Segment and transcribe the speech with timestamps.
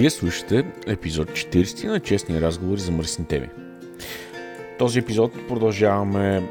[0.00, 3.48] Вие слушате епизод 40 на Честни разговори за мръсни теми.
[4.78, 6.42] Този епизод продължаваме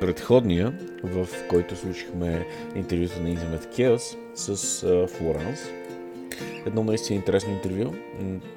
[0.00, 5.60] предходния, в който случихме интервюто на Intimate Chaos с Флоранс.
[6.66, 7.94] Едно наистина интересно интервю.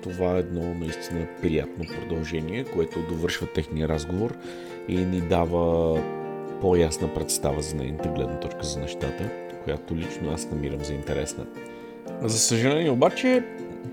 [0.04, 4.36] Това е едно наистина приятно продължение, което довършва техния разговор
[4.88, 5.96] и ни дава
[6.62, 9.30] по-ясна представа за нейната гледна точка за нещата,
[9.64, 11.46] която лично аз намирам за интересна.
[12.22, 13.44] За съжаление обаче,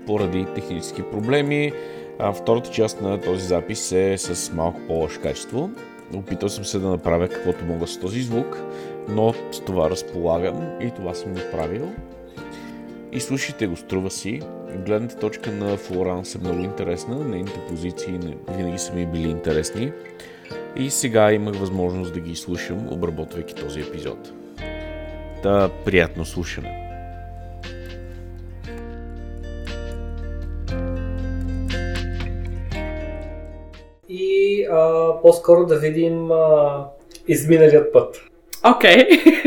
[0.07, 1.71] поради технически проблеми.
[2.19, 5.69] А, втората част на този запис е с малко по-лошо качество.
[6.15, 8.61] Опитал съм се да направя каквото мога с този звук,
[9.09, 11.89] но с това разполагам и това съм направил.
[13.11, 14.41] И слушайте го, струва си.
[14.85, 18.19] Гледната точка на Флоранс е много интересна, нейните позиции
[18.57, 19.91] винаги са ми били интересни.
[20.75, 24.33] И сега имах възможност да ги слушам, обработвайки този епизод.
[25.43, 26.82] Та, приятно слушане!
[34.73, 36.85] А, по-скоро да видим а,
[37.27, 38.21] изминалият път.
[38.75, 38.97] Окей.
[38.97, 39.43] Okay.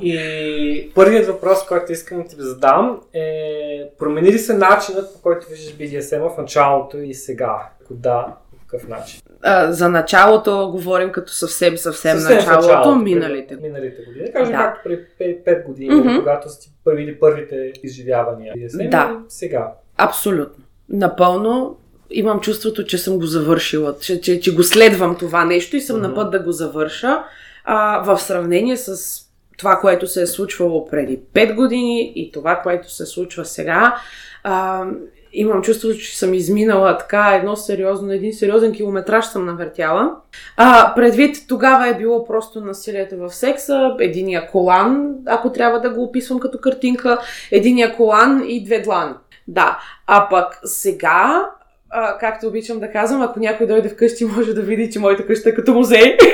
[0.00, 5.46] и първият въпрос, който искам да ти задам е промени ли се начинът по който
[5.48, 7.70] виждаш BDSM в началото и сега?
[7.80, 8.26] Ако да,
[8.60, 9.20] какъв начин?
[9.42, 13.56] А, за началото говорим като съвсем, съвсем, съвсем началото, началото, миналите.
[13.56, 14.32] Миналите години.
[14.32, 14.58] Кажем да.
[14.58, 16.18] както при 5 години, mm-hmm.
[16.18, 18.54] когато сте първили първите изживявания.
[18.54, 19.20] BDSM да.
[19.28, 19.72] сега.
[19.96, 20.64] Абсолютно.
[20.88, 21.78] Напълно
[22.12, 25.96] имам чувството, че съм го завършила, че, че, че го следвам това нещо и съм
[25.96, 26.08] mm-hmm.
[26.08, 27.22] на път да го завърша.
[27.64, 29.18] А, в сравнение с
[29.58, 33.96] това, което се е случвало преди 5 години и това, което се случва сега,
[34.44, 34.84] а,
[35.32, 40.10] имам чувството, че съм изминала така едно сериозно, един сериозен километраж съм навъртяла.
[40.56, 46.02] А, предвид тогава е било просто насилието в секса, единия колан, ако трябва да го
[46.02, 47.18] описвам като картинка,
[47.50, 49.14] единия колан и две длани.
[49.48, 51.50] Да, а пък сега
[51.92, 55.48] а, както обичам да казвам, ако някой дойде вкъщи, може да види, че моята къща
[55.48, 56.16] е като музей.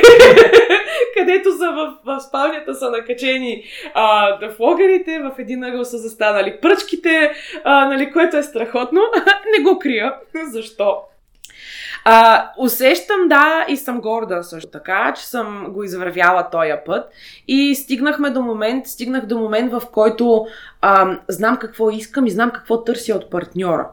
[1.19, 3.65] където са в, в спалнята са накачени
[3.95, 7.33] а, флогарите, в един ъгъл са застанали пръчките,
[7.65, 9.01] а, нали, което е страхотно.
[9.59, 10.15] Не го крия.
[10.53, 10.97] Защо?
[12.05, 17.13] А, усещам, да, и съм горда също така, че съм го извървяла този път.
[17.49, 20.47] И стигнахме до момент, стигнах до момент, в който
[20.81, 23.89] а, знам какво искам и знам какво търся от партньора.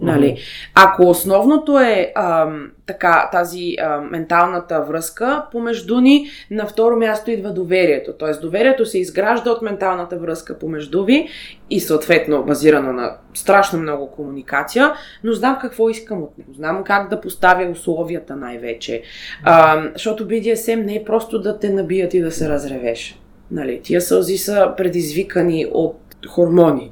[0.00, 0.36] Нали?
[0.74, 2.50] Ако основното е а,
[2.86, 8.12] така, тази а, менталната връзка помежду ни, на второ място идва доверието.
[8.18, 11.28] Тоест доверието се изгражда от менталната връзка помежду ви
[11.70, 14.92] и съответно базирано на страшно много комуникация,
[15.24, 16.54] но знам какво искам от него.
[16.54, 19.02] Знам как да поставя условията най-вече.
[19.42, 23.20] А, защото BDSM не е просто да те набият и да се разревеш.
[23.50, 26.90] Нали, тия сълзи са предизвикани от хормони.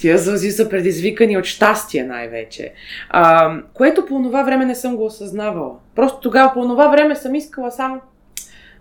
[0.00, 2.72] Тия сълзи са предизвикани от щастие най-вече.
[3.10, 5.74] А, което по това време не съм го осъзнавала.
[5.94, 8.00] Просто тогава по това време съм искала сам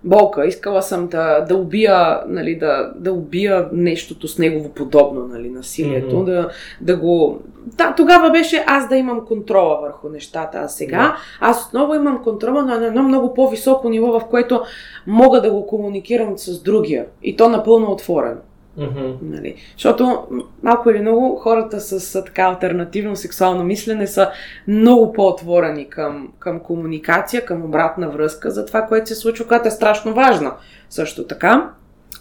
[0.04, 0.46] болка.
[0.46, 6.16] Искала съм да, да убия, нали, да, да убия нещото с негово подобно, нали, насилието.
[6.16, 6.26] Mm-hmm.
[6.26, 6.50] Да,
[6.82, 7.40] да го...
[7.66, 11.38] Да, тогава беше аз да имам контрола върху нещата, а сега yeah.
[11.40, 14.62] аз отново имам контрола на едно много по-високо ниво, в което
[15.08, 17.06] мога да го комуникирам с другия.
[17.24, 18.42] И то напълно отворено.
[18.80, 19.18] Mm-hmm.
[19.22, 19.56] Нали?
[19.74, 20.28] Защото
[20.64, 24.32] малко или много хората с, с така альтернативно сексуално мислене са
[24.68, 29.72] много по-отворени към, към комуникация, към обратна връзка за това, което се случва, която е
[29.72, 30.54] страшно важна.
[30.90, 31.70] Също така.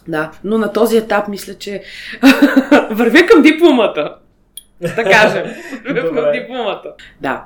[0.07, 1.83] Да, но на този етап мисля, че
[2.91, 4.15] вървя към дипломата.
[4.81, 5.45] Да кажем.
[5.87, 6.93] Вървя към дипломата.
[7.21, 7.45] Да.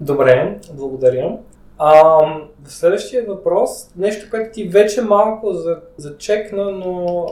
[0.00, 1.36] Добре, благодаря.
[1.78, 2.18] А,
[2.64, 5.52] следващия въпрос, нещо, което ти вече малко
[5.96, 7.26] зачекна, но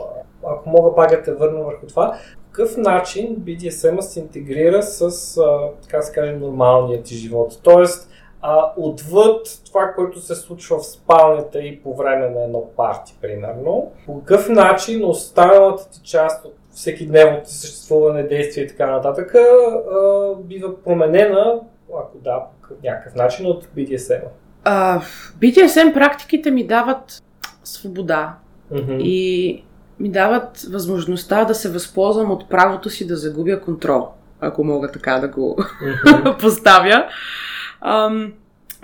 [0.47, 2.17] ако мога пак да те върна върху това,
[2.51, 7.59] какъв начин BDSM се интегрира с, а, така се каже, нормалният ти живот?
[7.63, 8.09] Тоест,
[8.41, 13.91] а, отвъд това, което се случва в спалнята и по време на едно парти, примерно,
[14.05, 20.35] по какъв начин останалата ти част от всеки дневното съществуване, действие и така нататък, а,
[20.35, 21.59] бива променена,
[21.99, 24.21] ако да, по някакъв начин от BDSM.
[24.63, 25.01] А,
[25.39, 27.23] BDSM практиките ми дават
[27.63, 28.35] свобода
[28.71, 29.01] Mm-hmm.
[29.03, 29.63] и
[29.99, 34.07] ми дават възможността да се възползвам от правото си да загубя контрол,
[34.41, 36.37] ако мога така да го Mm-hmm.
[36.41, 37.05] поставя.
[37.81, 38.33] Ам,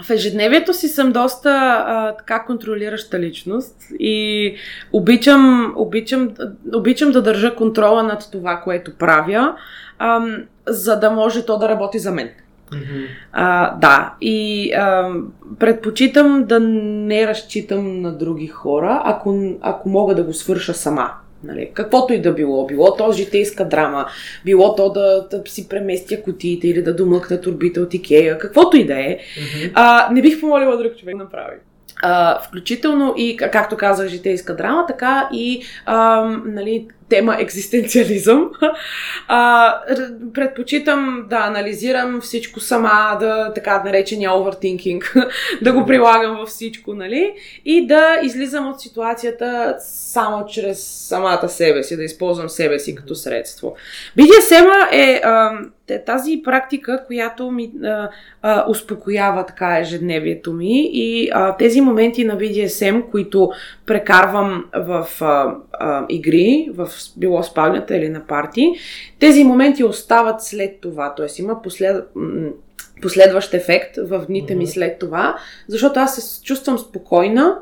[0.04, 1.50] в ежедневието си съм доста
[1.88, 4.56] а, така контролираща личност и
[4.94, 6.30] обичам, обичам,
[6.74, 9.56] обичам да държа контрола над това, което правя,
[10.00, 12.30] ам, за да може то да работи за мен.
[12.72, 13.08] Mm-hmm.
[13.32, 15.14] А, да, и а,
[15.60, 21.12] предпочитам да не разчитам на други хора, ако, ако мога да го свърша сама.
[21.44, 21.72] Нали?
[21.74, 22.68] Каквото и да било.
[22.68, 24.06] Било то житейска драма,
[24.46, 28.86] било то да, да си преместя кутиите или да домъкна турбите от Икея, каквото и
[28.86, 29.18] да е.
[29.18, 29.72] Mm-hmm.
[29.74, 31.56] А, не бих помолила друг човек да направи.
[32.04, 38.52] А, включително и, както казах, житейска драма, така и а, нали, тема екзистенциализъм.
[39.28, 39.74] А,
[40.34, 45.30] предпочитам да анализирам всичко сама, да така наречения overthinking,
[45.62, 47.34] да го прилагам във всичко, нали?
[47.66, 53.16] И да излизам от ситуацията само чрез самата себе си, да използвам себе си като
[53.16, 53.76] средство.
[54.18, 55.52] BDSM е а,
[56.06, 58.10] тази практика, която ми а,
[58.42, 63.52] а, успокоява така ежедневието ми и а, тези моменти на BDSM, които
[63.86, 68.74] прекарвам в а, а, игри, в било спалнята или на парти,
[69.20, 71.42] тези моменти остават след това, т.е.
[71.42, 72.06] има послед,
[73.02, 75.36] последващ ефект в дните ми след това,
[75.68, 77.60] защото аз се чувствам спокойна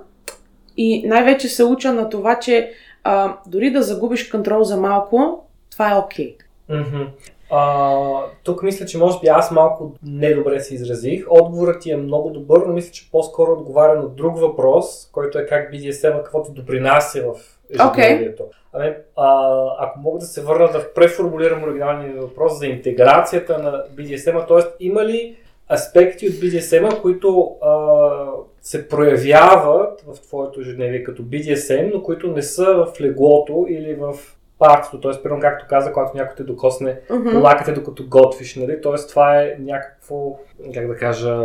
[0.78, 2.72] и най-вече се уча на това, че
[3.04, 6.36] а, дори да загубиш контрол за малко, това е окей.
[6.70, 7.04] Мгм.
[7.56, 11.26] А, тук мисля, че може би аз малко недобре се изразих.
[11.30, 15.46] Отговорът ти е много добър, но мисля, че по-скоро отговаря на друг въпрос, който е
[15.46, 17.40] как BDSM каквото допринася в
[17.74, 18.44] ежедневието.
[18.74, 24.48] Ами, а, ако мога да се върна да преформулирам оригиналния въпрос за интеграцията на BDSM,
[24.48, 24.86] т.е.
[24.86, 25.36] има ли
[25.74, 27.72] аспекти от BDSM, които а,
[28.62, 34.14] се проявяват в твоето ежедневие като BDSM, но които не са в леглото или в
[34.63, 35.24] партито, т.е.
[35.24, 37.38] примерно както каза, когато някой те докосне Мгм.
[37.38, 38.81] лакате докато готвиш, нали?
[38.81, 39.07] Т.е.
[39.10, 40.36] това е някакво,
[40.74, 41.38] как да кажа,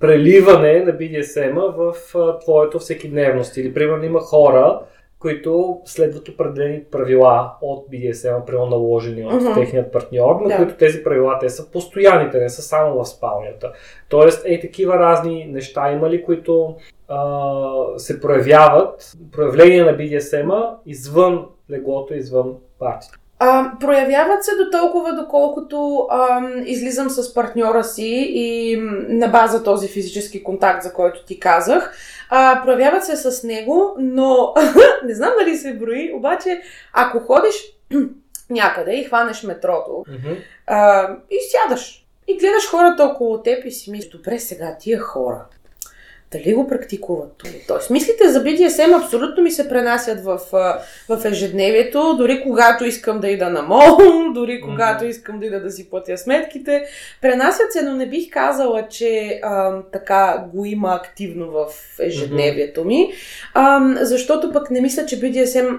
[0.00, 3.56] преливане на BDSM-а в а, твоето всекидневност.
[3.56, 4.80] Или, примерно, има хора,
[5.18, 9.54] които следват определени правила от BDSM, примерно наложени от Мгм.
[9.54, 10.56] техният партньор, на Да.
[10.56, 13.72] които тези правила те са постоянни, те не са само в спалнята.
[14.08, 16.74] Тоест, ей такива разни неща има ли, които
[17.08, 17.38] а,
[17.96, 23.18] се проявяват, проявления на BDSM-а извън леглото, извън партията.
[23.38, 28.76] А, проявяват се до толкова, доколкото ам, излизам с партньора си и
[29.08, 31.94] на база този физически контакт, за който ти казах.
[32.30, 34.54] А, проявяват се с него, но
[35.04, 36.60] не знам дали се брои, обаче
[36.92, 37.54] ако ходиш
[38.50, 40.04] някъде и хванеш метрото
[40.66, 45.46] а, и сядаш и гледаш хората около теб и си мислиш, добре сега тия хора,
[46.32, 47.52] дали го практикуват това?
[47.68, 50.40] Тоест, мислите за BDSM абсолютно ми се пренасят в,
[51.08, 53.98] в ежедневието, дори когато искам да ида на мол,
[54.34, 56.84] дори когато искам да ида да си платя сметките.
[57.22, 61.66] Пренасят се, но не бих казала, че а, така го има активно в
[62.00, 63.12] ежедневието ми,
[63.54, 65.78] а, защото пък не мисля, че BDSM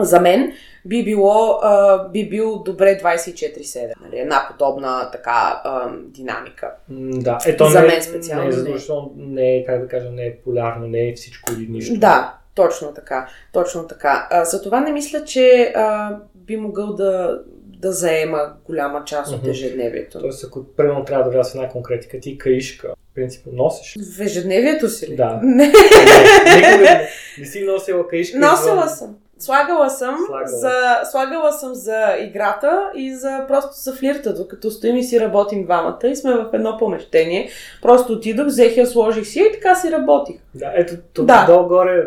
[0.00, 0.52] за мен
[0.84, 3.92] би било, а, би бил добре 24-7.
[4.02, 4.18] Нали?
[4.18, 6.70] Една подобна така а, динамика.
[6.88, 8.56] Да, ето За не, мен специално не е не.
[8.56, 11.98] задължително, не е, как да кажа, не е полярно, не е всичко или нищо.
[11.98, 13.28] Да, точно така.
[13.52, 14.28] Точно така.
[14.30, 20.20] А, затова не мисля, че а, би могъл да, да заема голяма част от ежедневието.
[20.20, 23.96] Тоест, ако примерно трябва да вляза в една конкретика, ти каишка, принципно носиш.
[24.16, 25.16] В ежедневието си ли?
[25.16, 25.40] Да.
[25.42, 25.66] Не.
[25.66, 27.08] Никога не,
[27.38, 28.38] не си носила каишка.
[28.38, 29.16] Носила извън- съм.
[29.44, 30.48] Слагала съм, Слагала.
[30.48, 30.70] за,
[31.10, 35.98] слагала съм за играта и за просто за флирта, докато стоим и си работим двамата
[36.04, 37.48] и сме в едно помещение.
[37.82, 40.36] Просто отидох, взех я, сложих си и така си работих.
[40.54, 41.44] Да, ето тук Да.
[41.46, 42.04] долу-горе.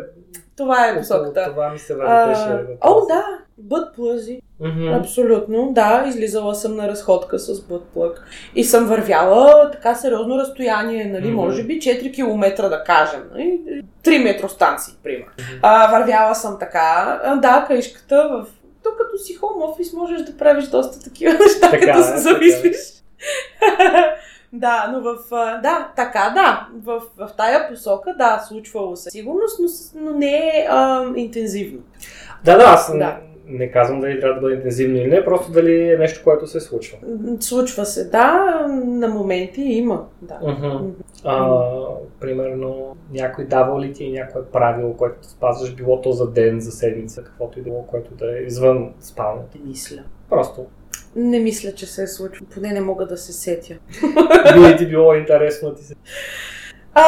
[0.57, 1.45] Това е посоката.
[1.45, 2.65] Това ми се въртеше.
[2.81, 3.23] О, да,
[3.57, 4.41] бът плъзи.
[4.59, 4.87] Мгм.
[4.93, 6.05] Абсолютно, да.
[6.07, 8.27] Излизала съм на разходка с бътплък.
[8.55, 11.35] И съм вървяла така сериозно разстояние, нали, Мгм.
[11.35, 13.23] може би 4 км да кажем.
[13.31, 13.61] Нали?
[14.03, 15.25] 3 метростанции, пример.
[15.61, 17.19] А, вървяла съм така.
[17.23, 18.45] А, да, каишката в...
[18.83, 22.13] То като си хоум офис можеш да правиш доста такива неща, Така като е, се
[22.13, 22.17] е.
[22.17, 22.77] замислиш.
[24.53, 25.17] да, но в...
[25.63, 26.67] Да, така, да.
[26.83, 29.09] В, в тая посока, да, случвало се.
[29.09, 31.79] Сигурност, но, но не е а, интензивно.
[32.45, 33.17] Да, да, аз Да.
[33.49, 36.59] Не казвам дали трябва да бъде интензивно или не, просто дали е нещо, което се
[36.59, 36.97] случва.
[37.39, 40.05] Случва се, да, на моменти има.
[40.21, 40.39] Да.
[40.43, 40.91] Uh-huh.
[41.23, 41.61] А,
[42.19, 47.23] примерно, някой дава ли ти някое правило, което спазваш, било то за ден, за седмица,
[47.23, 49.57] каквото и било, което да е извън спалнето?
[49.65, 50.03] Мисля.
[50.29, 50.65] Просто.
[51.17, 52.49] Не мисля, че се е случило.
[52.53, 53.73] Поне не мога да се сетя.
[54.55, 55.93] Би ти било интересно ти се.
[56.93, 57.03] А,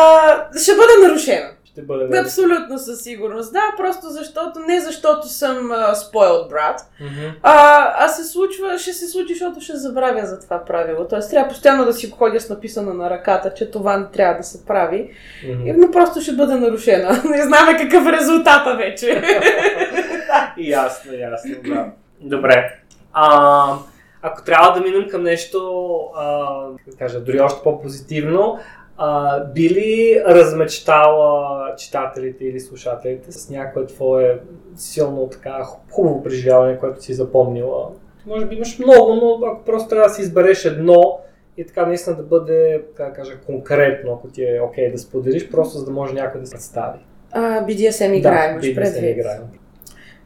[0.62, 1.50] ще бъде нарушена.
[1.66, 3.54] Ще бъде Да, Абсолютно със сигурност.
[3.54, 5.58] Да, просто защото, не защото съм
[5.94, 7.26] spoiled брат, Мгм.
[7.44, 11.08] а, а се случва, ще се случи, защото ще забравя за това правило.
[11.08, 14.44] Тоест трябва постоянно да си ходя с написано на ръката, че това не трябва да
[14.44, 15.10] се прави.
[15.44, 17.22] И, Но просто ще бъде нарушена.
[17.30, 19.22] Не знаме какъв е резултата вече.
[20.58, 21.86] Ясно, ясно, да.
[22.22, 22.76] Добре.
[23.14, 23.74] А,
[24.22, 26.54] ако трябва да минем към нещо, а,
[26.88, 28.58] да кажа, дори още по-позитивно,
[28.98, 34.40] а, би ли размечтала читателите или слушателите с някое твое
[34.76, 37.90] силно така хубаво преживяване, което си запомнила?
[38.26, 41.20] Може би имаш много, но ако просто трябва да си избереш едно
[41.58, 45.50] и така наистина да бъде, така да кажа, конкретно, ако ти е окей да споделиш,
[45.50, 47.00] просто за да може някой да се представи.
[47.32, 49.18] А, BDSM играем, да, BDSM предвид.
[49.18, 49.42] играем.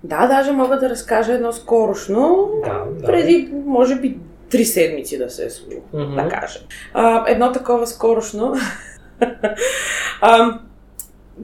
[0.04, 3.06] Да, даже мога да разкажа едно скорошно, Да, да.
[3.06, 4.20] преди, може би,
[4.50, 5.82] три седмици да се е случило.
[5.94, 6.16] Мгм.
[6.16, 6.62] да кажем.
[6.94, 8.54] А, едно такова скорошно.
[10.22, 10.60] а,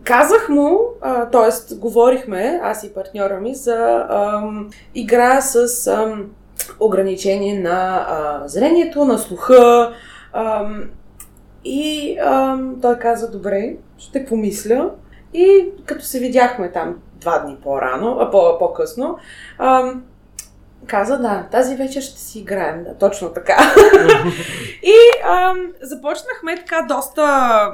[0.04, 0.80] казах му,
[1.32, 1.76] т.е.
[1.76, 6.26] говорихме, аз и партньора ми, за ам, игра с ам,
[6.80, 9.94] ограничение на а, зрението, на слуха.
[10.34, 10.84] Ам,
[11.66, 14.92] и ам, той каза, добре, ще помисля.
[15.34, 19.18] И като се видяхме там два дни по-рано, а по- по-късно,
[19.58, 20.04] ам,
[20.88, 23.58] каза, да, тази вечер ще си играем, да, точно така.
[24.84, 27.22] И ам, започнахме така доста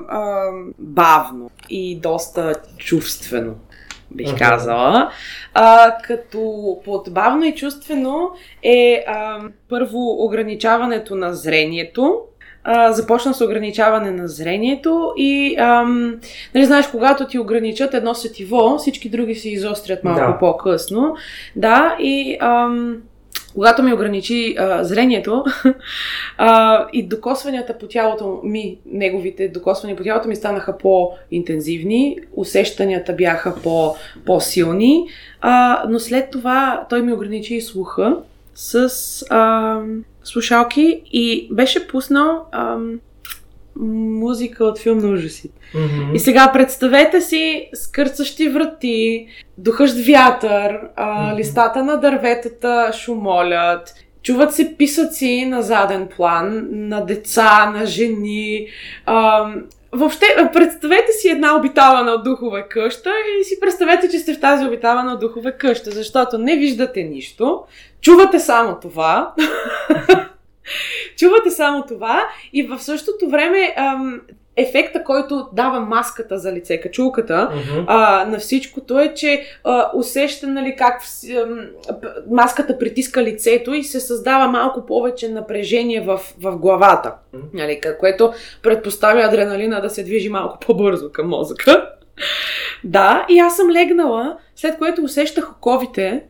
[0.10, 3.54] ам, бавно и доста чувствено,
[4.12, 5.12] бих казала.
[5.54, 8.32] А, като под бавно и чувствено
[8.64, 12.22] е ам, първо ограничаването на зрението.
[12.68, 16.16] А, започна с ограничаване на зрението и ам,
[16.56, 20.38] нали знаеш, когато ти ограничат едно сетиво, всички други се изострят малко Да.
[20.40, 21.16] по-късно.
[21.56, 22.98] Да, и ам,
[23.54, 25.44] когато ми ограничи а, зрението
[26.38, 33.56] а, и докосванията по тялото ми, неговите докосвания по тялото ми станаха по-интензивни, усещанията бяха
[33.64, 33.96] по-
[34.26, 35.08] по-силни,
[35.42, 38.18] а, но след това той ми ограничи и слуха
[38.56, 38.90] с
[39.30, 39.80] а,
[40.24, 42.78] слушалки и беше пуснал а,
[43.80, 45.60] музика от филм на ужасите.
[45.74, 46.16] Мгм.
[46.16, 51.38] И сега представете си скърцащи врати, духащ вятър, а, Мгм.
[51.38, 53.94] листата на дърветата шумолят,
[54.24, 58.68] чуват се писъци на заден план, на деца, на жени.
[59.06, 59.48] А,
[59.96, 63.12] въобще, представете си една обитавана от духове къща
[63.42, 67.64] и си представете, че сте в тази обитавана от духове къща, защото не виждате нищо,
[68.02, 69.34] чувате само това.
[71.18, 74.22] Чувате само това и в същото време ам,
[74.58, 77.84] ефекта, който дава маската за лице, качулката, Мгм.
[77.88, 81.46] а, на всичкото е, че а, усеща нали, как в,
[82.02, 87.46] п- маската притиска лицето и се създава малко повече напрежение в, в главата, Мгм.
[87.54, 88.34] нали, което
[88.64, 91.90] предпоставя адреналина да се движи малко по-бързо към мозъка.
[92.84, 96.24] Да, и аз съм легнала, след което усещах оковите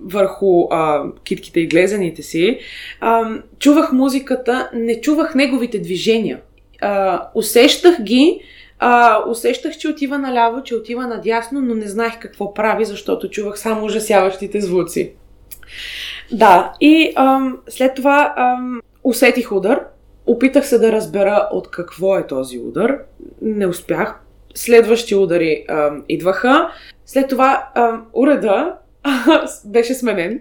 [0.00, 2.58] върху а, китките и глезените си.
[3.00, 6.38] А, чувах музиката, не чувах неговите движения.
[6.80, 8.40] А, усещах ги,
[8.78, 13.58] а, усещах, че отива наляво, че отива надясно, но не знаех какво прави, защото чувах
[13.58, 15.12] само ужасяващите звуци.
[16.32, 19.84] Да, и ам, след това ам, усетих удар.
[20.26, 22.98] Опитах се да разбера от какво е този удар.
[23.42, 24.20] Не успях.
[24.54, 26.70] Следващи удари ам, идваха.
[27.06, 28.74] След това ам, уреда
[29.64, 30.40] беше сменен.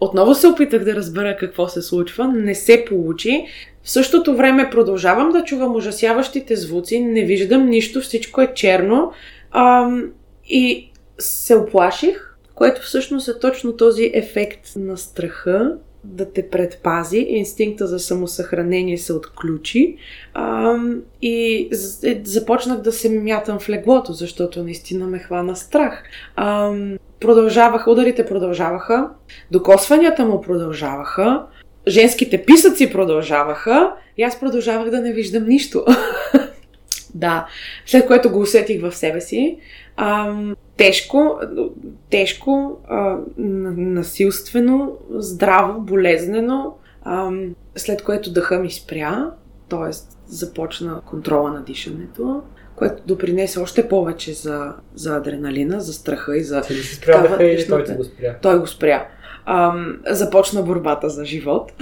[0.00, 2.28] Отново се опитах да разбера какво се случва.
[2.28, 3.46] Не се получи.
[3.88, 7.00] В същото време продължавам да чувам ужасяващите звуци.
[7.00, 8.00] Не виждам нищо.
[8.00, 9.12] Всичко е черно.
[9.50, 10.10] Ам,
[10.48, 17.18] и се оплаших, което всъщност е точно този ефект на страха да те предпази.
[17.18, 19.96] Инстинкта за самосъхранение се отключи.
[20.34, 21.68] Ам, и
[22.04, 26.02] е, започнах да се мятам в леглото, защото наистина ме хвана страх.
[26.36, 29.08] Ам, продължаваха, ударите продължаваха,
[29.50, 31.46] докосванията му продължаваха,
[31.88, 35.84] женските писъци продължаваха и аз продължавах да не виждам нищо.
[37.14, 37.46] да,
[37.86, 39.58] след което го усетих в себе си.
[39.96, 41.40] Ам, тежко,
[42.10, 49.30] тежко, а, насилствено, здраво, болезнено, ам, след което дъха ми спря,
[49.68, 49.90] т.е.
[50.26, 52.42] започна контрола на дишането,
[52.76, 56.60] което допринесе още повече за, за адреналина, за страха и за...
[56.60, 58.36] Ти ли си спря или той го спря?
[58.42, 59.08] Той го спря.
[59.50, 61.72] Ам, започна борбата за живот.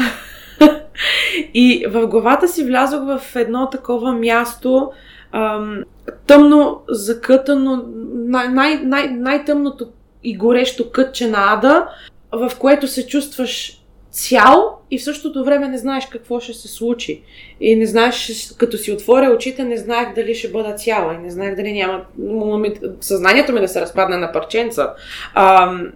[1.54, 4.90] и в главата си влязох в едно такова място,
[5.32, 5.82] ам,
[6.26, 9.88] тъмно, закътано, най- най- най- най-тъмното
[10.24, 11.88] и горещо кътче на ада,
[12.32, 17.22] в което се чувстваш цял и в същото време не знаеш какво ще се случи.
[17.60, 21.30] И не знаеш, като си отворя очите, не знаех дали ще бъда цяла и не
[21.30, 22.04] знаех дали няма
[23.00, 24.94] съзнанието ми да се разпадне на парченца.
[25.34, 25.92] Ам,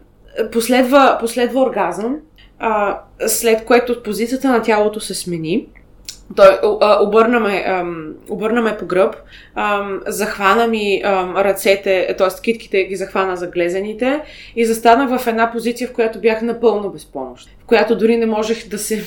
[0.52, 2.16] последва, последва оргазъм,
[2.58, 5.66] а, след което позицията на тялото се смени.
[6.36, 9.16] Той а, обърна, по гръб,
[10.06, 11.02] захвана ми
[11.36, 12.28] ръцете, т.е.
[12.42, 14.20] китките ги захвана за глезените
[14.56, 18.68] и застанах в една позиция, в която бях напълно безпомощна, в която дори не можех
[18.68, 19.04] да се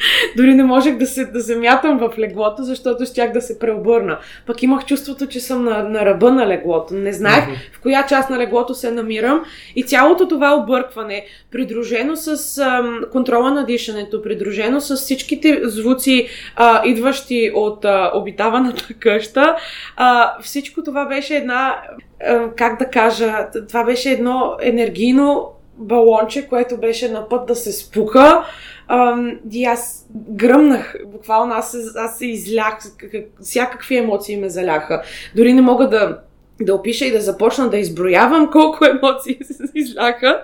[0.36, 4.18] дори не можех да се, да се мятам в леглото, защото щях да се преобърна.
[4.46, 6.94] Пък имах чувството, че съм на, на ръба на леглото.
[6.94, 7.56] Не знаех Мгм.
[7.72, 9.44] в коя част на леглото се намирам.
[9.76, 16.82] И цялото това объркване, придружено с ам, контрола на дишането, придружено с всичките звуци, а,
[16.86, 19.56] идващи от а, обитаваната къща,
[19.96, 21.82] а, всичко това беше една,
[22.26, 27.72] а, как да кажа, това беше едно енергийно балонче, което беше на път да се
[27.72, 28.44] спука.
[28.88, 35.02] Ам, и аз гръмнах, буквално аз, аз се излях, как- как- всякакви емоции ме заляха.
[35.36, 36.18] Дори не мога да,
[36.60, 40.42] да опиша и да започна да изброявам колко емоции се изляха.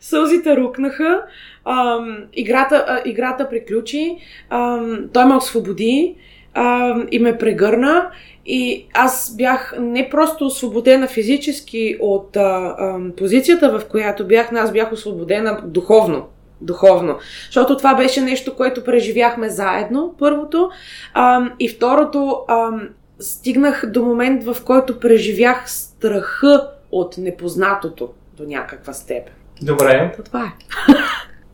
[0.00, 1.22] Сълзите рукнаха,
[1.64, 4.16] ам, играта, а, играта приключи,
[4.50, 6.16] ам, той ме освободи
[6.54, 8.10] ам, и ме прегърна
[8.46, 14.58] и аз бях не просто освободена физически от а, ам, позицията, в която бях, но
[14.58, 16.26] аз бях освободена духовно.
[16.60, 17.18] Духовно.
[17.46, 20.70] Защото това беше нещо, което преживяхме заедно, първото.
[21.14, 22.88] Ам, и второто, ам,
[23.20, 29.32] стигнах до момент, в който преживях страха от непознатото до някаква степен.
[29.62, 30.52] Добре, То това е.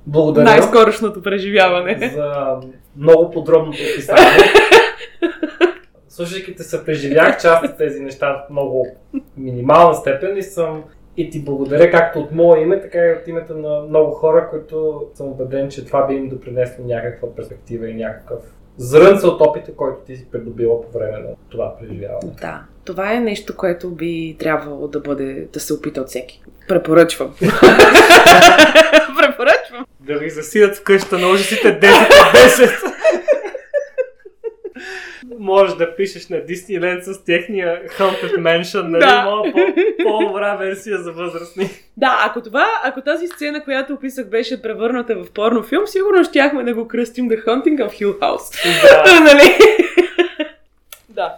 [0.07, 2.13] благодаря Най-скорошното преживяване.
[2.15, 2.57] за
[2.97, 4.25] много подробното описание.
[6.13, 8.87] Слушайки те се преживях част от тези неща в много
[9.37, 10.85] минимална степен и съм
[11.17, 15.07] и ти благодаря както от мое име, така и от името на много хора, които
[15.15, 18.43] съм убеден, че това би им допринесло някаква перспектива и някакъв
[18.77, 22.33] зрънце от опита, който ти си придобила по време на това преживяване.
[22.41, 26.43] Да, това е нещо, което би трябвало да бъде, да се опита от всеки.
[26.69, 27.35] Препоръчвам.
[29.19, 29.87] Препоръчвам.
[30.01, 32.92] Да ви засилят в къщата на ужасите 10 от 10.
[35.43, 39.01] Може да пишеш на Disneyland с техния Haunted Mansion, нали?
[39.01, 39.43] Да.
[40.03, 41.71] По-добра версия за възрастни.
[41.97, 46.75] Да, ако това, ако тази сцена, която описах, беше превърната в порнофилм, сигурно щяхме да
[46.75, 48.83] го кръстим The Haunting of Hill House.
[48.83, 49.21] Да.
[49.25, 49.57] нали?
[51.09, 51.35] да.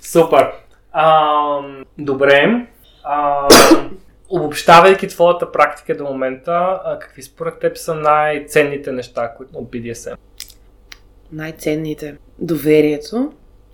[0.00, 0.46] Супер.
[0.92, 2.66] Ам, добре.
[3.04, 3.90] Ам,
[4.28, 10.16] обобщавайки твоята практика до момента, какви според теб са най-ценните неща които от BDSM?
[11.32, 12.16] Най-ценните.
[12.38, 13.32] Доверието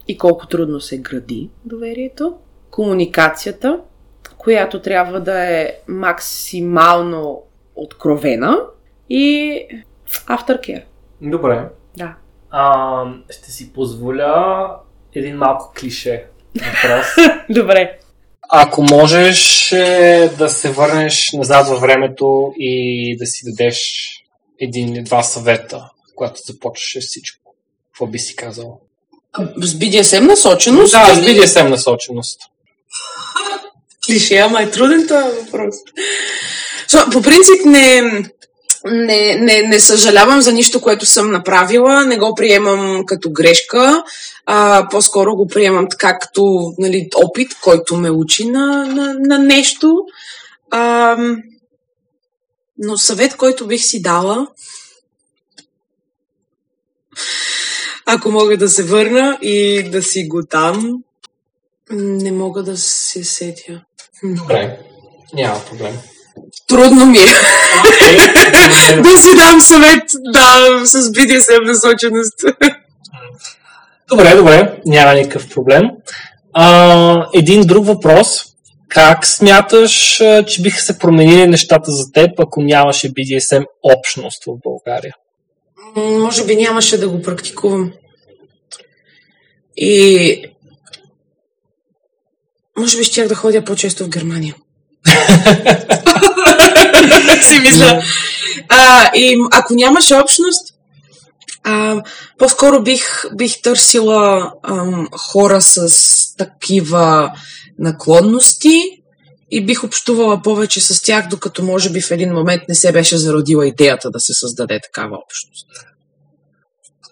[0.09, 2.35] и колко трудно се гради доверието.
[2.71, 3.81] Комуникацията,
[4.39, 7.43] която трябва да е максимално
[7.77, 8.59] откровена.
[9.11, 9.63] И
[10.29, 10.85] aftercare.
[11.21, 11.69] Добре.
[11.97, 12.15] Да.
[12.51, 14.77] А, ще си позволя
[15.15, 17.07] един малко клише въпрос.
[17.51, 17.99] Добре.
[18.49, 24.09] Ако можеш е, да се върнеш назад във времето и да си дадеш
[24.61, 27.46] един или два съвета, когато започваше всичко,
[27.97, 28.81] какво би си казал?
[29.57, 30.93] С BDSM насоченост?
[30.93, 32.41] Да, с BDSM насоченост.
[34.07, 35.75] Клише, ама е труден този въпрос.
[36.89, 38.03] So, по принцип не,
[38.85, 44.05] не, не, не съжалявам за нищо, което съм направила, не го приемам като грешка,
[44.47, 49.97] а, по-скоро го приемам така като нали, опит, който ме учи на, на, на нещо.
[50.71, 51.17] А,
[52.79, 54.47] но съвет, който бих си дала,
[58.07, 60.93] ако мога да се върна и да си го там,
[61.91, 63.83] не мога да се сетя.
[64.25, 64.79] Добре,
[65.35, 65.99] няма проблем.
[66.69, 67.23] Трудно ми е
[69.03, 72.45] да си дам съвет, да, с BDSM насоченост.
[74.09, 75.83] Добре, добре, няма никакъв проблем.
[76.53, 78.29] А, един друг въпрос.
[78.89, 85.15] Как смяташ, че биха се променили нещата за теб, ако нямаше BDSM общност в България?
[85.95, 87.93] Може би нямаше да го практикувам.
[89.77, 90.43] И
[92.79, 94.55] може би щях да ходя по-често в Германия.
[97.43, 98.03] си мисля.
[98.69, 100.75] А, и ако нямаше общност,
[101.65, 102.03] а,
[102.39, 105.89] По-скоро бих, бих търсила ам, хора с
[106.37, 107.33] такива
[107.79, 108.83] наклонности
[109.51, 113.19] и бих общувала повече с тях, докато може би в един момент не се беше
[113.19, 115.67] зародила идеята да се създаде такава общност.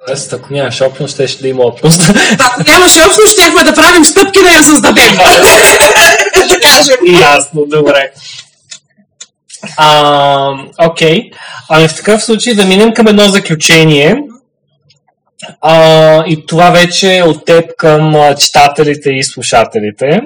[0.06, 2.00] Тоест, ако нямаш общност, ще, ще да има общност.
[2.38, 5.16] Ако нямаше общност, щехме да правим стъпки да я създадем.
[6.48, 6.96] да кажем.
[7.20, 8.12] Ясно, добре.
[9.76, 11.30] А, окей.
[11.68, 14.16] Ами в такъв случай да минем към едно заключение.
[15.60, 20.20] А, и това вече е от теб към читателите и слушателите.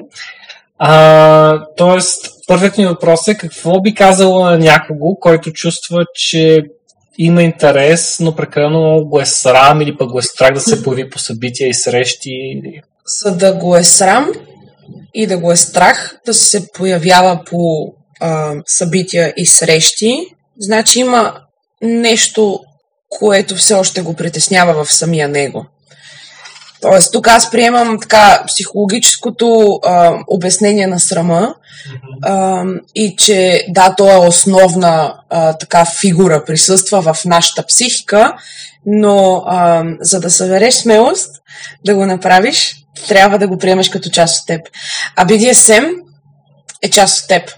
[0.79, 6.63] А, тоест, първият ми въпрос е какво би казала на някого, който чувства, че
[7.17, 11.09] има интерес, но прекалено го е срам или пък го е страх да се появи
[11.09, 12.61] по събития и срещи?
[13.05, 14.31] За да го е срам
[15.13, 20.25] и да го е страх да се появява по а, събития и срещи,
[20.59, 21.33] значи има
[21.81, 22.59] нещо,
[23.09, 25.65] което все още го притеснява в самия него.
[26.81, 31.55] Тоест, тук аз приемам така психологическото а, обяснение на срама
[32.21, 32.63] а,
[32.95, 38.33] и че да, то е основна а, така фигура, присъства в нашата психика,
[38.85, 41.29] но а, за да събереш смелост
[41.85, 42.75] да го направиш,
[43.07, 44.61] трябва да го приемаш като част от теб.
[45.15, 45.93] А BDSM
[46.81, 47.51] е част от теб.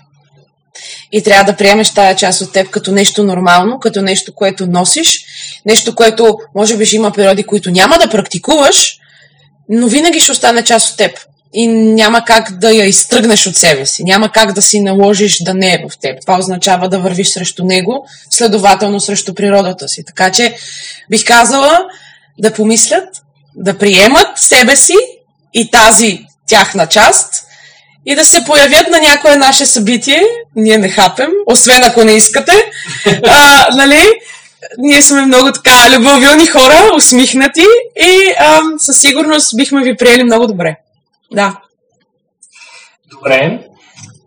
[1.12, 5.26] И трябва да приемеш тая част от теб като нещо нормално, като нещо, което носиш,
[5.66, 8.98] нещо, което може би ще има периоди, които няма да практикуваш,
[9.72, 11.20] но винаги ще остане част от теб.
[11.54, 14.04] И няма как да я изтръгнеш от себе си.
[14.04, 16.22] Няма как да си наложиш да не е в теб.
[16.22, 20.04] Това означава да вървиш срещу него, следователно срещу природата си.
[20.06, 20.56] Така че
[21.10, 21.80] бих казала
[22.40, 23.10] да помислят,
[23.56, 24.96] да приемат себе си
[25.54, 27.44] и тази тяхна част
[28.06, 30.24] и да се появят на някое наше събитие.
[30.56, 32.54] Ние не хапем, освен ако не искате.
[33.24, 34.12] А, нали?
[34.78, 40.48] Ние сме много така любовилни хора, усмихнати и а, със сигурност бихме ви приели много
[40.48, 40.76] добре.
[41.32, 41.62] Да.
[43.12, 43.60] Добре.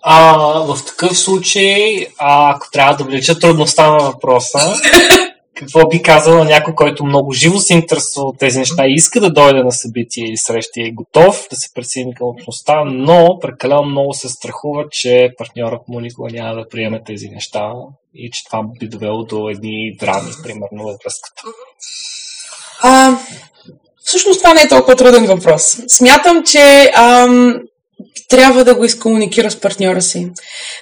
[0.02, 4.58] А, в такъв случай, а, ако трябва да влеча трудността на въпроса,
[5.54, 9.20] какво би казал на някой, който много живо се интересува от тези неща и иска
[9.20, 13.38] да дойде на събитие и срещи и е готов да се присъедини към общността, но
[13.42, 17.72] прекалено много се страхува, че партньорът му никога няма да приеме тези неща
[18.14, 21.42] и че това би довело до едни драми, примерно, във връзката.
[22.82, 23.18] А,
[24.04, 25.78] всъщност това не е толкова труден въпрос.
[25.88, 27.54] Смятам, че ам,
[28.28, 30.30] трябва да го изкомуникира с партньора си.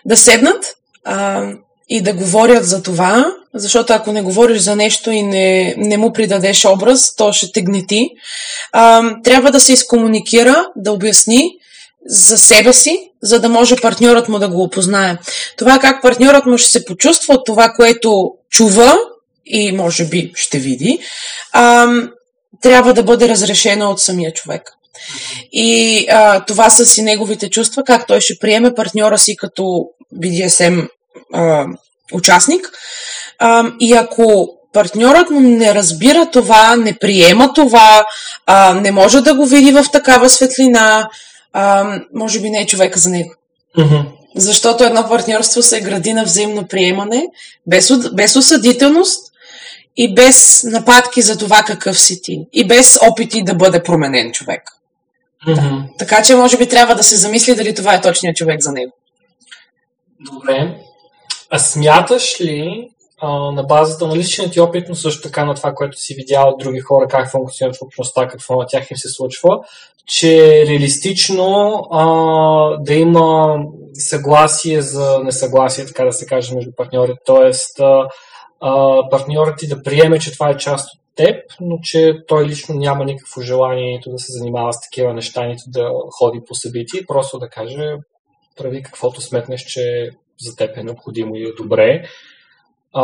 [0.05, 1.59] Да седнат, ам,
[1.89, 6.13] и да говорят за това, защото ако не говориш за нещо и не, не му
[6.13, 8.11] придадеш образ, то ще те гнети.
[8.73, 11.51] А, трябва да се изкомуникира, да обясни
[12.07, 15.19] за себе си, за да може партньорът му да го опознае.
[15.59, 18.99] Това как партньорът му ще се почувства от това, което чува
[19.47, 20.99] и може би ще види,
[21.53, 21.89] а,
[22.63, 24.63] трябва да бъде разрешено от самия човек.
[25.53, 29.85] И а, това са си неговите чувства, как той ще приеме партньора си като
[30.23, 30.89] BDSM
[31.33, 31.67] а,
[32.13, 32.71] участник.
[33.39, 38.05] А, и ако партньорът му не разбира това, не приема това,
[38.47, 41.09] а, не може да го види в такава светлина,
[41.53, 43.35] а, може би не е човека за него.
[43.79, 44.05] Mm-hmm.
[44.37, 47.27] Защото едно партньорство се гради на взаимно приемане,
[47.67, 49.33] без, без осъдителност
[49.97, 52.41] и без нападки за това какъв си ти.
[52.53, 54.63] И без опити да бъде променен човек.
[55.47, 55.55] Mm-hmm.
[55.55, 55.85] Да.
[55.99, 58.93] Така че може би трябва да се замисли дали това е точният човек за него.
[60.21, 60.75] Добре.
[61.53, 62.89] А смяташ ли
[63.21, 66.49] а, на базата на личния ти опит, но също така на това, което си видял
[66.49, 69.59] от други хора, как функционират в общността, какво на тях им се случва,
[70.07, 72.05] че реалистично а,
[72.81, 73.57] да има
[73.95, 77.19] съгласие за несъгласие, така да се каже, между партньорите.
[77.27, 77.81] Тоест,
[79.11, 83.05] партньорът ти да приеме, че това е част от теб, но че той лично няма
[83.05, 85.89] никакво желание нито да се занимава с такива неща, нито да
[86.19, 87.97] ходи по събития, просто да каже
[88.57, 90.11] прави каквото сметнеш, че
[90.43, 92.05] за теб е необходимо и е добре.
[92.95, 93.03] А,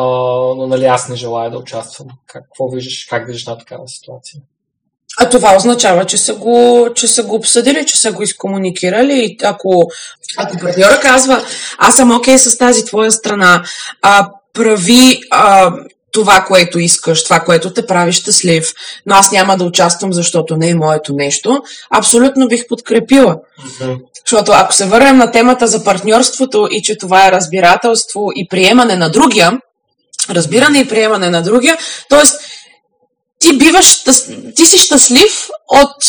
[0.56, 2.08] но нали аз не желая да участвам.
[2.26, 4.40] Какво виждаш, как виждаш на такава ситуация?
[5.20, 9.24] А това означава, че са го, че са го обсъдили, че са го изкомуникирали.
[9.24, 9.90] И ако,
[10.36, 11.44] ако партньора казва,
[11.78, 13.64] аз съм окей okay с тази твоя страна,
[14.02, 15.72] а, прави а,
[16.12, 18.72] това, което искаш, това, което те прави щастлив,
[19.06, 23.36] но аз няма да участвам, защото не е моето нещо, абсолютно бих подкрепила.
[23.36, 23.98] Mm-hmm.
[24.26, 28.96] Защото ако се върнем на темата за партньорството и че това е разбирателство и приемане
[28.96, 29.60] на другия,
[30.30, 31.76] разбиране и приемане на другия,
[32.08, 32.22] т.е.
[33.38, 34.02] ти биваш,
[34.54, 36.04] ти си щастлив от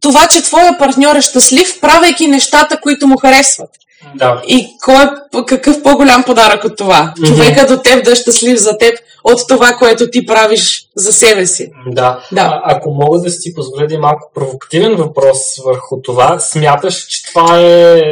[0.00, 3.70] това, че твоя партньор е щастлив, правейки нещата, които му харесват.
[4.14, 4.42] Да.
[4.46, 5.06] И кой
[5.46, 7.14] какъв по-голям подарък от това?
[7.18, 7.26] Мгм.
[7.26, 11.46] Човека до теб да е щастлив за теб от това, което ти правиш за себе
[11.46, 11.70] си.
[11.86, 12.24] Да.
[12.32, 12.40] Да.
[12.40, 17.60] А, ако мога да си позволя един малко провокативен въпрос върху това, смяташ, че това
[17.60, 18.02] е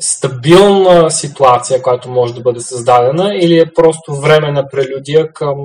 [0.00, 5.56] стабилна ситуация, която може да бъде създадена или е просто време на прелюдия към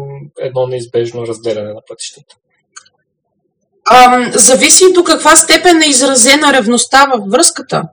[0.41, 2.35] едно неизбежно разделяне на пътищата?
[3.91, 7.83] Ам, зависи до каква степен е изразена ревността във връзката.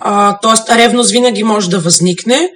[0.00, 2.50] А, тоест, ревност винаги може да възникне,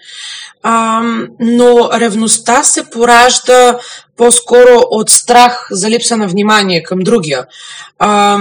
[0.63, 1.03] а,
[1.41, 3.79] но ревността се поражда
[4.17, 7.47] по-скоро от страх за липса на внимание към другия.
[7.99, 8.39] А,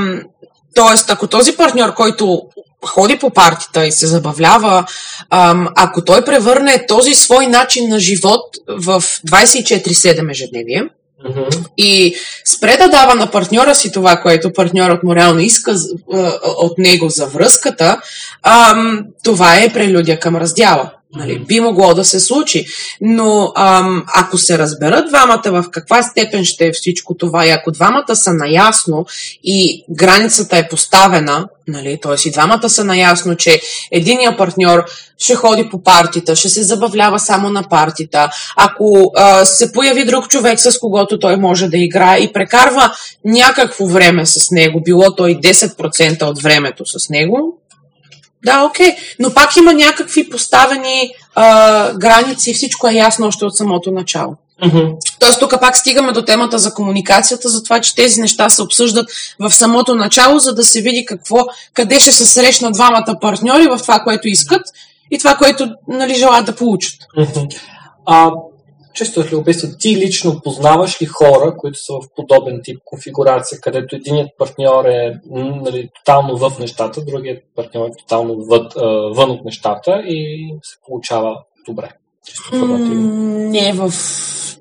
[0.76, 2.42] тоест, ако този партньор, който
[2.86, 4.86] ходи по партията и се забавлява,
[5.76, 10.84] ако той превърне този свой начин на живот в 24-7 ежедневие,
[11.30, 11.42] Мгм.
[11.78, 15.76] и спре да дава на партньора си това, което партньорът му реално иска
[16.58, 18.02] от него за връзката,
[19.24, 20.92] това е прелюдия към раздяла.
[21.16, 22.66] Нали, би могло да се случи.
[23.02, 27.72] Но ам, ако се разберат двамата в каква степен ще е всичко това и ако
[27.72, 29.06] двамата са наясно
[29.44, 32.28] и границата е поставена, нали, т.е.
[32.28, 34.86] и двамата са наясно, че единия партньор
[35.18, 40.30] ще ходи по партията, ще се забавлява само на партията, ако а, се появи друг
[40.30, 42.94] човек, с когото той може да играе и прекарва
[43.26, 47.61] някакво време с него, било той 10% от времето с него,
[48.46, 48.96] да, окей.
[49.20, 54.36] Но пак има някакви поставени а, граници и всичко е ясно още от самото начало.
[54.66, 54.80] Мгм.
[55.20, 59.10] Тоест, тук пак стигаме до темата за комуникацията, за това, че тези неща се обсъждат
[59.40, 61.38] в самото начало, за да се види какво,
[61.74, 64.62] къде ще се срещнат двамата партньори в това, което искат
[65.12, 66.96] и това, което нали, желаят да получат.
[67.18, 67.40] Мгм.
[68.06, 68.32] А,
[68.94, 73.96] често е любопитство, ти лично познаваш ли хора, които са в подобен тип конфигурация, където
[73.96, 79.46] единият партньор е нали, тотално в нещата, другият партньор е тотално вън, а, вън от
[79.46, 81.36] нещата и се получава
[81.68, 81.90] добре.
[83.52, 83.94] Не в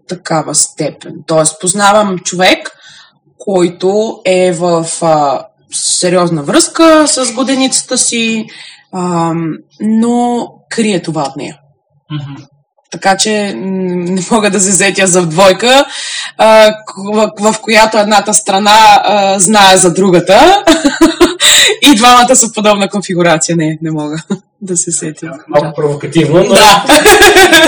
[0.09, 1.15] такава степен.
[1.27, 2.77] Тоест, познавам човек,
[3.39, 8.47] който е в а, сериозна връзка с годеницата си,
[8.93, 9.33] а,
[9.81, 11.59] но крие това от нея.
[12.11, 12.43] Мгм.
[12.91, 15.85] Така че не мога да се сетя за двойка,
[17.41, 19.03] в, която едната страна
[19.39, 20.65] знае за другата
[21.83, 23.57] и двамата са подобна конфигурация.
[23.57, 24.23] Не, не мога
[24.63, 25.33] да се сетя.
[25.49, 26.85] Малко провокативно, но Да.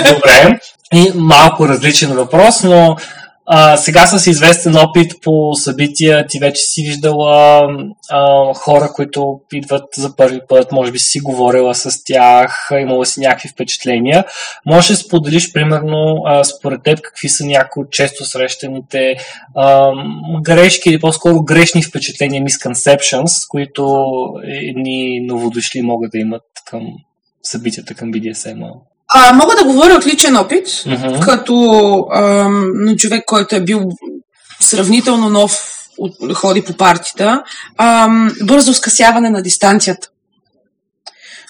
[0.14, 0.60] добре.
[0.94, 2.96] И малко различен въпрос, но
[3.46, 7.62] а, сега с известен опит по събития, ти вече си виждала
[8.10, 13.20] а, хора, които идват за първи път, може би си говорила с тях, имала си
[13.20, 14.24] някакви впечатления.
[14.66, 19.14] Може да споделиш, примерно, а, според теб, какви са някои често срещаните
[19.56, 19.92] а,
[20.42, 24.04] грешки или по-скоро грешни впечатления, misconceptions, които
[24.44, 26.86] едни новодошли могат да имат към
[27.42, 28.72] събитията към BDSM.
[29.14, 31.20] А, мога да говоря от личен опит, Мгм.
[31.20, 31.54] като
[32.14, 33.80] ам, човек, който е бил
[34.60, 37.42] сравнително нов, от, ходи по партията,
[37.78, 40.08] ам, бързо скъсяване на дистанцията,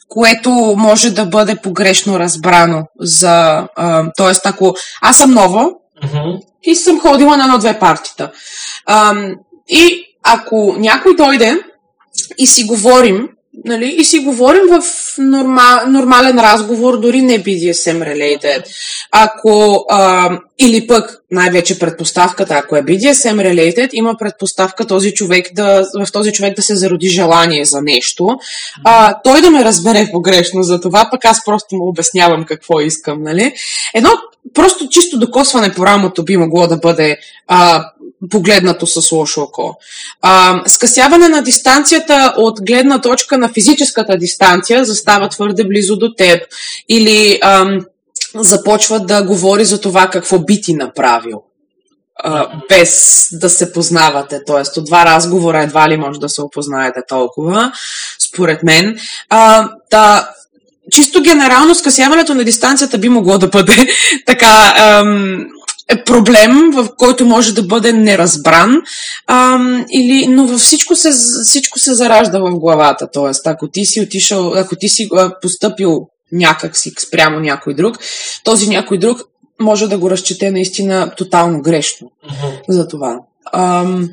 [0.09, 3.67] което може да бъде погрешно разбрано за...
[3.77, 5.67] ам, Тоест, ако аз съм нова
[6.05, 6.19] Мгм.
[6.63, 8.31] и съм ходила на едно-две партита,
[8.87, 9.35] ам,
[9.69, 11.61] и ако някой дойде
[12.39, 13.29] и си говорим,
[13.65, 14.83] нали, и си говорим в
[15.19, 18.65] норма, нормален разговор, дори не BDSM related.
[19.11, 25.85] Ако, а, или пък, най-вече предпоставката, ако е BDSM related, има предпоставка този човек да,
[26.07, 28.29] в този човек да се зароди желание за нещо,
[28.85, 33.23] а, той да ме разбере погрешно за това, пък аз просто му обяснявам какво искам,
[33.23, 33.55] нали?
[33.95, 34.11] Едно
[34.55, 37.17] просто чисто докосване по рамото би могло да бъде
[37.49, 37.85] а,
[38.31, 39.75] погледнато с лошо око.
[40.23, 46.43] А, скъсяване на дистанцията от гледна точка на физическата дистанция застава твърде близо до теб
[46.89, 47.81] или ам,
[48.35, 51.43] започва да говори за това какво би ти направил.
[52.25, 54.41] А, без да се познавате.
[54.47, 57.73] Тоест, от два разговора едва ли може да се опознаете толкова,
[58.19, 58.99] според мен.
[59.31, 60.29] А, да,
[60.91, 63.89] чисто генерално скъсяването на дистанцията би могло да бъде
[64.27, 65.47] така ам,
[66.07, 68.77] проблем, в който може да бъде неразбран,
[69.27, 71.11] ам, или, но във всичко се,
[71.45, 73.09] всичко се заражда в главата.
[73.13, 77.99] Тоест, ако ти си отишъл, ако ти си а, постъпил някак си спрямо някой друг,
[78.45, 79.21] този някой друг
[79.61, 82.11] може да го разчете наистина тотално грешно
[82.69, 83.19] за това.
[83.53, 84.09] Ам,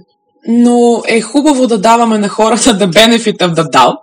[0.48, 4.00] но е хубаво да даваме на хората да benefit of the doubt,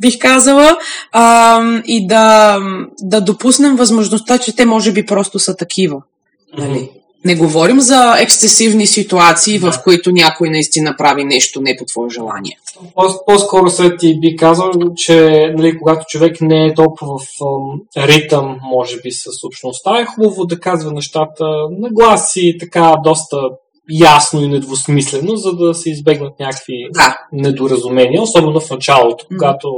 [0.00, 0.76] бих казала,
[1.12, 2.58] ам, и да,
[3.02, 6.02] да допуснем възможността, че те може би просто са такива.
[6.58, 6.90] Нали?
[7.24, 9.72] Не говорим за ексцесивни ситуации, да.
[9.72, 12.58] в които някой наистина прави нещо не по твое желание.
[13.26, 18.56] По-скоро след ти би казал, че нали, когато човек не е толкова в ам, ритъм,
[18.62, 21.44] може би, с общността, е хубаво да казва нещата
[21.78, 23.36] на глас и така доста
[23.90, 27.18] ясно и недвусмислено, за да се избегнат някакви да.
[27.32, 29.68] недоразумения, особено в началото, когато...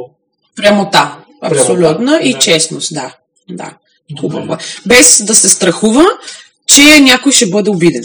[0.56, 2.38] Прямота, абсолютно, Прямота, и да.
[2.38, 3.16] честност, да.
[3.50, 3.76] да.
[4.20, 4.56] Хубаво.
[4.86, 6.04] Без да се страхува,
[6.74, 8.04] че някой ще бъде обиден.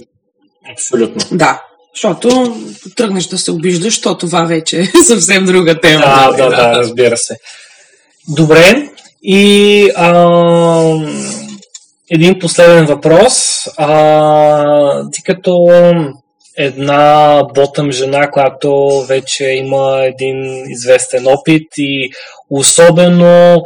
[0.72, 1.38] Абсолютно.
[1.38, 1.62] Да.
[1.94, 2.58] Защото
[2.96, 6.06] тръгнеш да се обиждаш, защото това вече е съвсем друга тема.
[6.06, 7.36] Да, да, да, да разбира се.
[8.28, 8.90] Добре.
[9.24, 10.16] И а,
[12.10, 13.68] един последен въпрос.
[13.78, 15.68] А, ти като
[16.58, 22.10] една ботъм жена, която вече има един известен опит и
[22.50, 23.64] особено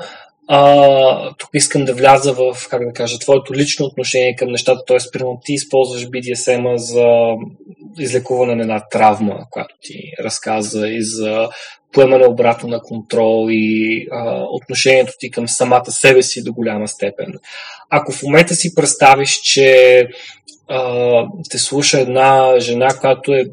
[0.54, 4.98] а, тук искам да вляза в, как да кажа, твоето лично отношение към нещата, т.е.
[5.14, 7.36] примерно ти използваш BDSM за
[8.00, 11.50] излекуване на една травма, която ти разказа и за
[11.92, 17.34] поемане обратно на контрол и а, отношението ти към самата себе си до голяма степен.
[17.90, 20.08] Ако в момента си представиш, че
[20.74, 23.44] а, те слуша една жена, която е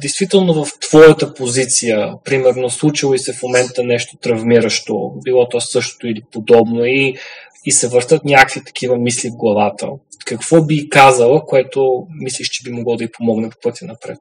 [0.00, 6.06] действително в твоята позиция, примерно случило и се в момента нещо травмиращо, било то същото
[6.06, 7.16] или подобно и,
[7.64, 9.88] и се въртат някакви такива мисли в главата.
[10.24, 14.18] Какво би казала, което мислиш, че би могло да й помогне по пътя напред?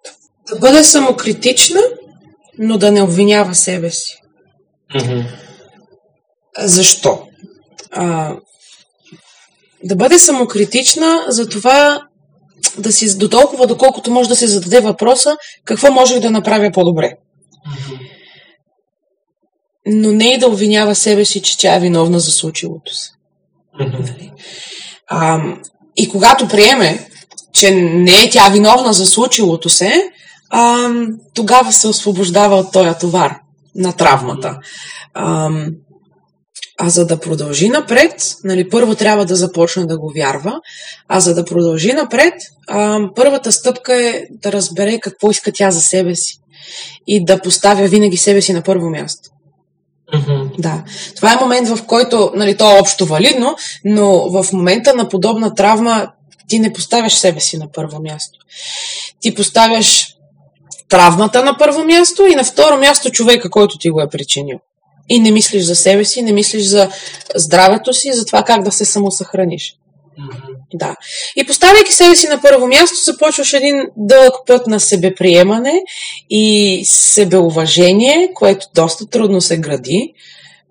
[0.50, 1.82] Да бъде самокритична,
[2.58, 4.18] но да не обвинява себе си.
[4.96, 5.26] Mm-hmm.
[6.60, 7.24] Защо?
[7.92, 8.36] А,
[9.84, 12.02] да бъде самокритична за това
[12.78, 17.14] да си до толкова, доколкото може да се зададе въпроса какво можех да направя по-добре.
[19.88, 23.12] Но не и да обвинява себе си, че тя е виновна за случилото се.
[25.08, 25.42] А,
[25.96, 27.08] и когато приеме,
[27.54, 30.12] че не е тя виновна за случилото се,
[30.50, 30.90] а,
[31.34, 33.36] тогава се освобождава от този товар
[33.76, 34.60] на травмата.
[35.14, 35.50] А,
[36.84, 40.62] а за да продължи напред, нали, първо трябва да започне да го вярва,
[41.08, 42.34] а за да продължи напред,
[42.68, 46.38] а, първата стъпка е да разбере какво иска тя за себе си
[47.08, 49.30] и да поставя винаги себе си на първо място.
[50.14, 50.60] Mm-hmm.
[50.60, 50.84] Да.
[51.16, 55.56] Това е момент, в който, нали, то е общо валидно, но в момента на подобна
[55.56, 56.12] травма
[56.48, 58.40] ти не поставяш себе си на първо място.
[59.20, 60.08] Ти поставяш
[60.90, 64.60] травмата на първо място и на второ място човека, който ти го е причинил
[65.12, 66.90] и не мислиш за себе си, не мислиш за
[67.36, 69.76] здравето си, за това как да се самосъхраниш.
[70.20, 70.56] Mm-hmm.
[70.74, 70.96] Да.
[71.36, 75.74] И поставяйки себе си на първо място, започваш един дълъг път на себеприемане
[76.30, 80.14] и себеуважение, което доста трудно се гради.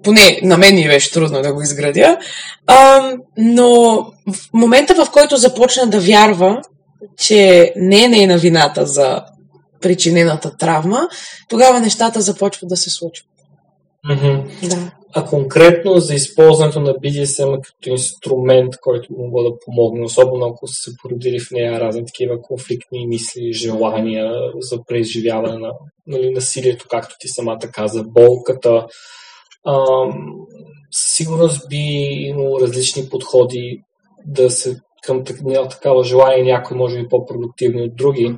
[0.03, 2.19] Поне на мен ми беше трудно да го изградя.
[2.67, 3.71] А, но
[4.33, 6.63] в момента, в който започна да вярва,
[7.19, 9.23] че не е нейна вината за
[9.81, 11.09] причинената травма,
[11.49, 13.30] тогава нещата започват да се случват.
[14.07, 14.69] Mm-hmm.
[14.69, 14.93] Да.
[15.15, 20.75] А конкретно за използването на BDSM като инструмент, който мога да помогне, особено ако са
[20.75, 25.73] се породили в нея разни такива конфликтни мисли, желания за преизживяване на
[26.07, 28.87] нали, насилието, както ти самата каза, болката.
[29.67, 30.35] Ам,
[30.91, 31.77] сигурност би
[32.27, 33.83] имало различни подходи
[34.27, 35.25] да се към
[35.71, 38.37] такава желание някой може би по-продуктивни от други.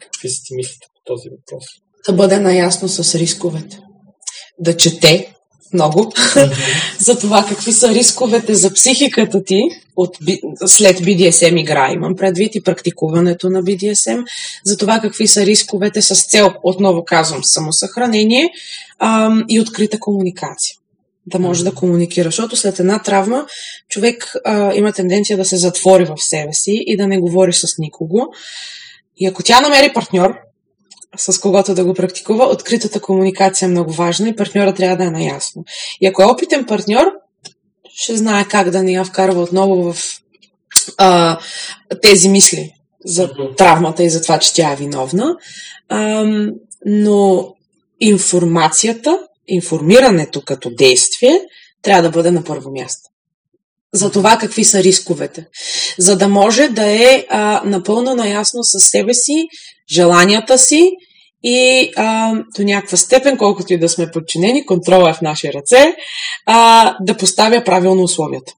[0.00, 1.64] Какви си ти мислите по този въпрос?
[2.08, 3.80] Да бъде наясно с рисковете
[4.58, 5.34] да чете
[5.74, 6.52] много mm-hmm.
[6.98, 9.62] за това какви са рисковете за психиката ти
[9.96, 10.16] от,
[10.66, 11.92] след BDSM игра.
[11.92, 14.24] Имам предвид и практикуването на BDSM,
[14.64, 18.50] за това какви са рисковете с цел, отново казвам, самосъхранение
[18.98, 20.76] ам, и открита комуникация.
[21.26, 23.46] Да може да комуникира, защото след една травма
[23.88, 27.78] човек а, има тенденция да се затвори в себе си и да не говори с
[27.78, 28.26] никого.
[29.16, 30.34] И ако тя намери партньор,
[31.16, 35.10] с когото да го практикува, откритата комуникация е много важна и партньора трябва да е
[35.10, 35.64] наясно.
[36.00, 37.06] И ако е опитен партньор,
[37.94, 39.96] ще знае как да не я вкарва отново в
[40.98, 41.38] а,
[42.02, 42.74] тези мисли
[43.04, 45.36] за травмата и за това, че тя е виновна.
[45.88, 46.24] А,
[46.86, 47.54] но
[48.00, 51.40] информацията, информирането като действие
[51.82, 53.10] трябва да бъде на първо място.
[53.94, 55.46] За това какви са рисковете.
[55.98, 59.48] За да може да е а, напълно наясно със себе си,
[59.92, 60.90] желанията си
[61.42, 65.96] и а, до някаква степен, колкото и да сме подчинени, контрола е в наши ръце,
[66.46, 68.52] а, да поставя правилно условията.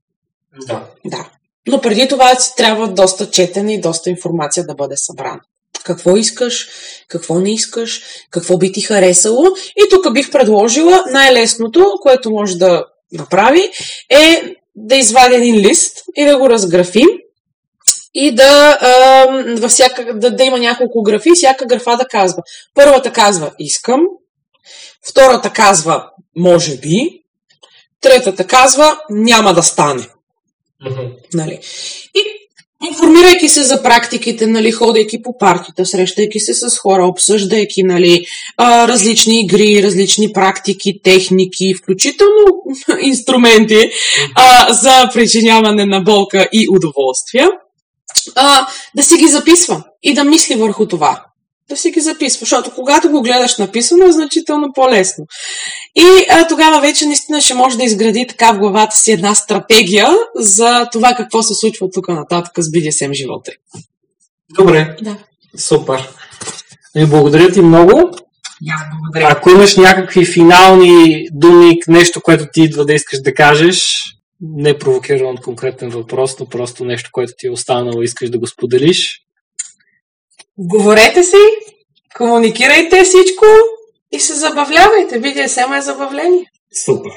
[0.67, 0.85] Да.
[1.05, 1.29] Да.
[1.67, 5.41] Но преди това си трябва доста четене и доста информация да бъде събрана.
[5.85, 6.69] Какво искаш,
[7.09, 9.45] какво не искаш, какво би ти харесало.
[9.77, 13.71] И тук бих предложила най-лесното, което може да направи,
[14.11, 17.03] е да извади един лист и да го разграфи
[18.15, 22.43] и да, а, във всяка, да, да има няколко графи, всяка графа да казва.
[22.75, 24.01] Първата казва искам,
[25.09, 27.23] втората казва може би,
[28.01, 30.09] третата казва няма да стане.
[30.85, 31.07] Мгм.
[31.35, 31.61] Нали.
[32.15, 32.46] И
[32.85, 38.27] информирайки се за практиките, нали, ходейки по парките, срещайки се с хора, обсъждайки нали,
[38.61, 42.45] различни игри, различни практики, техники, включително
[43.01, 43.91] инструменти
[44.35, 47.49] а, за причиняване на болка и удоволствия,
[48.35, 51.25] а, да си ги записва и да мисли върху това.
[51.69, 55.25] Да си ги записва, защото когато го гледаш написано е значително по-лесно.
[55.97, 60.09] И а, тогава вече наистина ще може да изгради така в главата си една стратегия
[60.35, 63.53] за това какво се случва тук нататък с BDSM живота.
[64.59, 65.17] Добре, Да.
[65.59, 66.09] супер.
[66.97, 68.11] И благодаря ти много.
[69.01, 69.33] Благодаря.
[69.33, 74.05] Ако имаш някакви финални думи, нещо, което ти идва да искаш да кажеш,
[74.41, 78.39] не провокиран от конкретен въпрос, но просто нещо, което ти е останало и искаш да
[78.39, 79.21] го споделиш.
[80.59, 81.37] Говорете си,
[82.17, 83.45] комуникирайте всичко
[84.13, 85.21] и се забавлявайте.
[85.21, 86.51] BDSM е забавление.
[86.85, 87.13] Супер.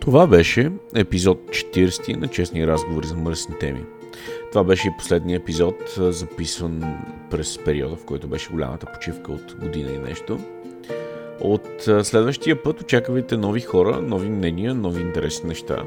[0.00, 3.84] Това беше епизод 40 на Честни разговори за мръсни теми.
[4.52, 6.98] Това беше и последния епизод, записван
[7.30, 10.38] през периода, в който беше голямата почивка от година и нещо.
[11.40, 15.82] От следващия път очаквайте нови хора, нови мнения, нови интересни неща.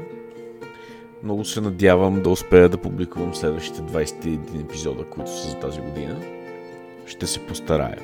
[1.22, 6.16] Много се надявам да успея да публикувам следващите 21 епизода, които са за тази година.
[7.06, 7.98] Ще се постарая.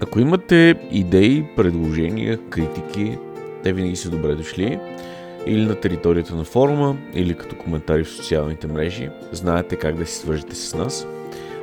[0.00, 3.18] Ако имате идеи, предложения, критики,
[3.62, 4.80] те винаги са добре дошли
[5.46, 9.10] или на територията на форума, или като коментари в социалните мрежи.
[9.32, 11.06] Знаете как да се свържете с нас.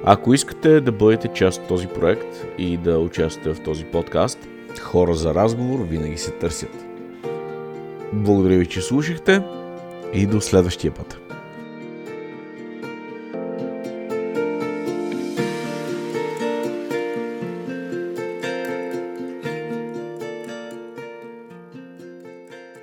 [0.03, 4.39] Ако искате да бъдете част от този проект и да участвате в този подкаст,
[4.81, 6.85] хора за разговор винаги се търсят.
[8.13, 9.41] Благодаря ви, че слушахте
[10.13, 11.28] и до следващия път.